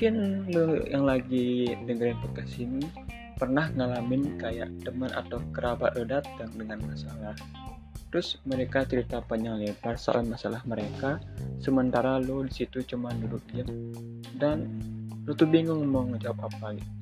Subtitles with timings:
[0.00, 2.88] mungkin lo yang lagi dengerin podcast ini
[3.36, 7.36] pernah ngalamin kayak teman atau kerabat lo datang dengan masalah.
[8.08, 11.20] Terus mereka cerita panjang lebar soal masalah mereka
[11.60, 13.68] sementara lo di situ cuma duduk diam.
[14.40, 14.72] Dan
[15.28, 16.92] lo tuh bingung mau ngejawab apa gitu.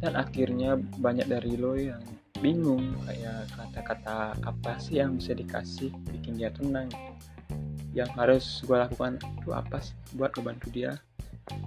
[0.00, 2.00] Dan akhirnya banyak dari lo yang
[2.40, 6.88] bingung kayak kata-kata apa sih yang bisa dikasih bikin dia tenang.
[7.92, 10.96] Yang harus gue lakukan itu apa sih buat ngebantu dia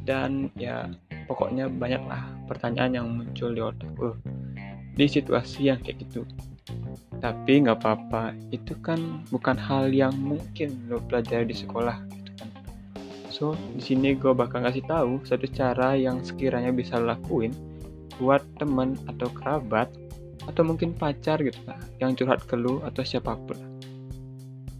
[0.03, 0.91] dan ya
[1.25, 3.89] pokoknya banyaklah pertanyaan yang muncul di otak.
[3.95, 4.13] Gue
[4.93, 6.27] di situasi yang kayak gitu.
[7.19, 8.35] Tapi nggak apa-apa.
[8.53, 12.49] Itu kan bukan hal yang mungkin lo pelajari di sekolah gitu kan.
[13.33, 17.55] So di sini gue bakal ngasih tahu satu cara yang sekiranya bisa lo lakuin
[18.21, 19.89] buat teman atau kerabat
[20.43, 23.57] atau mungkin pacar gitu lah yang curhat ke lo atau siapa pun.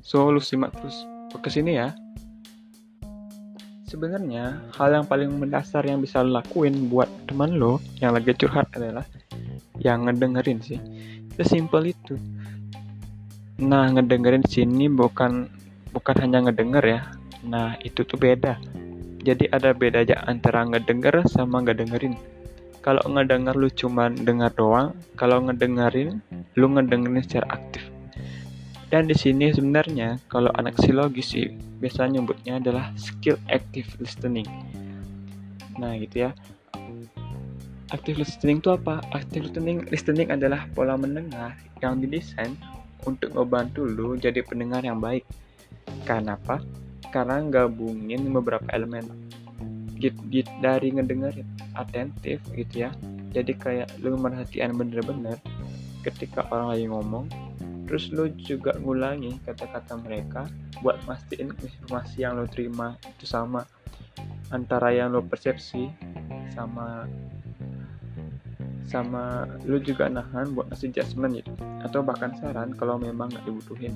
[0.04, 1.96] So lu simak terus ke sini ya
[3.94, 8.66] sebenarnya hal yang paling mendasar yang bisa lo lakuin buat teman lo yang lagi curhat
[8.74, 9.06] adalah
[9.78, 10.82] yang ngedengerin sih.
[11.38, 12.18] Sesimpel itu.
[13.62, 15.46] Nah ngedengerin sini bukan
[15.94, 17.02] bukan hanya ngedenger ya.
[17.46, 18.58] Nah itu tuh beda.
[19.22, 22.18] Jadi ada beda aja antara ngedenger sama ngedengerin.
[22.82, 26.18] Kalau ngedenger lu cuman dengar doang kalau ngedengerin
[26.58, 27.73] lu ngedengerin secara aktif
[28.94, 31.50] dan di sini sebenarnya kalau anak psikologi sih
[31.82, 34.46] biasanya nyebutnya adalah skill active listening.
[35.82, 36.38] Nah gitu ya.
[37.90, 39.02] Active listening itu apa?
[39.10, 42.54] Active listening, listening adalah pola mendengar yang didesain
[43.10, 45.26] untuk ngebantu lu jadi pendengar yang baik.
[46.06, 46.62] Karena apa?
[47.10, 49.10] Karena gabungin beberapa elemen
[49.98, 52.94] git, git dari ngedengerin atentif gitu ya.
[53.34, 55.42] Jadi kayak lu merhatian bener-bener
[56.06, 57.26] ketika orang lagi ngomong
[57.86, 60.48] terus lo juga ngulangi kata-kata mereka
[60.80, 63.68] buat mastiin informasi yang lo terima itu sama
[64.54, 65.90] antara yang lo persepsi
[66.54, 67.08] sama
[68.88, 71.52] sama lo juga nahan buat ngasih judgement gitu.
[71.82, 73.96] Atau bahkan saran kalau memang nggak dibutuhin.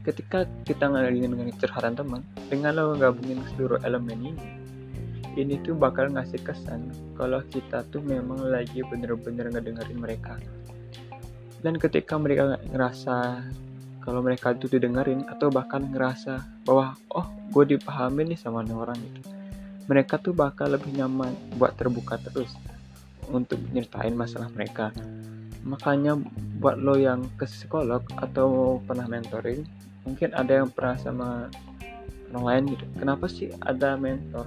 [0.00, 4.32] Ketika kita ngalamin dengan curhatan teman dengan lo gabungin seluruh elemen ini
[5.38, 10.34] ini tuh bakal ngasih kesan kalau kita tuh memang lagi bener-bener ngedengerin mereka
[11.60, 13.44] dan ketika mereka ngerasa
[14.00, 19.20] kalau mereka itu didengerin atau bahkan ngerasa bahwa oh gue dipahami nih sama orang itu
[19.90, 22.54] mereka tuh bakal lebih nyaman buat terbuka terus
[23.26, 24.94] untuk nyeritain masalah mereka.
[25.66, 26.14] Makanya
[26.62, 29.66] buat lo yang ke psikolog atau pernah mentoring
[30.06, 31.28] mungkin ada yang pernah sama
[32.30, 32.84] orang lain gitu.
[33.02, 34.46] Kenapa sih ada mentor?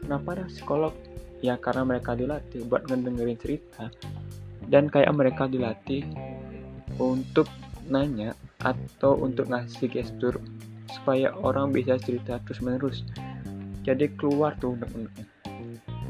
[0.00, 0.96] Kenapa ada psikolog?
[1.44, 3.92] Ya karena mereka dilatih buat ngedengerin cerita
[4.70, 6.06] dan kayak mereka dilatih
[7.02, 7.50] untuk
[7.90, 10.38] nanya atau untuk ngasih gestur
[10.86, 13.02] supaya orang bisa cerita terus menerus
[13.82, 15.26] jadi keluar tuh unek-uneknya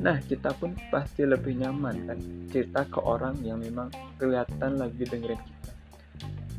[0.00, 2.18] nah kita pun pasti lebih nyaman kan
[2.50, 3.88] cerita ke orang yang memang
[4.18, 5.72] kelihatan lagi dengerin kita.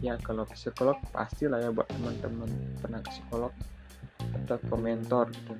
[0.02, 3.54] Ya kalau psikolog pasti lah ya buat teman-teman pernah psikolog
[4.22, 5.54] atau komentor gitu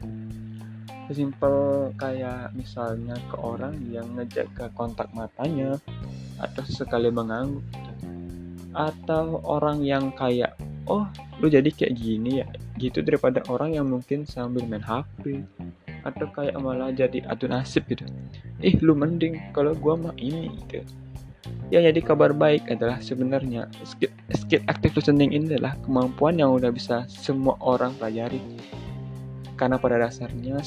[1.12, 5.76] sesimpel kayak misalnya ke orang yang ngejaga kontak matanya
[6.40, 7.62] atau sesekali mengangguk
[8.72, 10.56] atau orang yang kayak
[10.88, 11.04] oh
[11.44, 12.48] lu jadi kayak gini ya?
[12.80, 15.44] Gitu daripada orang yang mungkin sambil main HP
[16.02, 18.08] atau kayak malah jadi adu nasib gitu.
[18.64, 20.82] Ih lu mending kalau gua mah ini gitu.
[21.68, 26.72] Ya jadi kabar baik adalah sebenarnya skill, skill active listening ini adalah kemampuan yang udah
[26.72, 28.40] bisa semua orang pelajari
[29.62, 30.58] karena pada dasarnya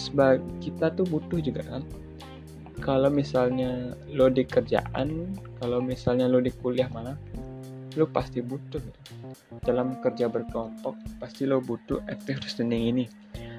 [0.62, 1.82] kita tuh butuh juga kan.
[2.78, 7.18] Kalau misalnya lo di kerjaan kalau misalnya lo di kuliah mana
[7.98, 9.00] lo pasti butuh gitu.
[9.66, 13.04] dalam kerja berkelompok pasti lo butuh active listening ini.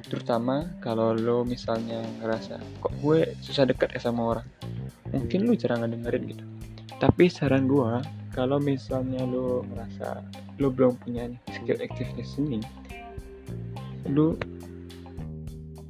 [0.07, 4.47] Terutama kalau lo misalnya ngerasa kok gue susah dekat ya sama orang?
[5.11, 6.45] Mungkin lo jarang ngedengerin gitu.
[6.95, 7.99] Tapi saran gue
[8.31, 10.23] kalau misalnya lo merasa
[10.63, 12.63] lo belum punya skill active listening
[14.05, 14.37] lo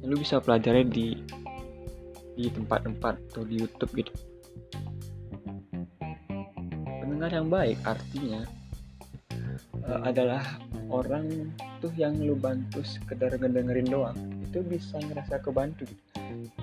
[0.06, 1.18] lo bisa pelajari di
[2.36, 4.12] di tempat-tempat atau di YouTube gitu.
[7.02, 8.46] Pendengar yang baik artinya
[9.86, 10.42] uh, adalah
[10.90, 11.50] orang
[11.82, 16.02] tuh yang lu bantu sekedar ngedengerin doang itu bisa ngerasa kebantu gitu.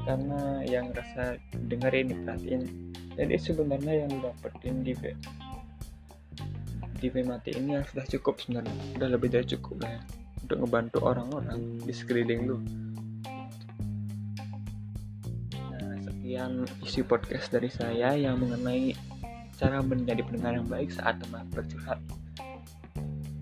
[0.04, 1.38] karena yang ngerasa
[1.70, 2.64] dengerin diperhatiin
[3.14, 4.94] jadi sebenarnya yang lu dapetin di
[7.04, 10.02] di mati ini sudah cukup sebenarnya udah lebih dari cukup lah ya
[10.44, 12.58] untuk ngebantu orang-orang di sekeliling lu
[16.34, 18.98] sekian isi podcast dari saya yang mengenai
[19.54, 22.02] cara menjadi pendengar yang baik saat teman bercurhat.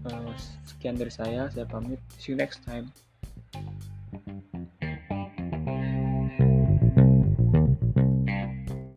[0.03, 0.35] Uh,
[0.67, 2.03] sekian dari saya, saya pamit.
[2.19, 2.91] See you next time.